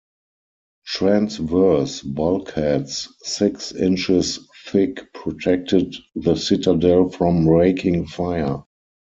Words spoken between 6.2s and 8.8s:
citadel from raking fire.